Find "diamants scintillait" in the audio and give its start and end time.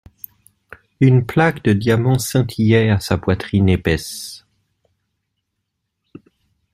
1.73-2.89